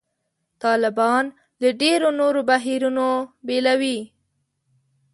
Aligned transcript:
طالبان 0.63 1.23
له 1.61 1.69
ډېرو 1.81 2.09
نورو 2.19 2.41
بهیرونو 2.49 3.07
بېلوي. 3.47 3.99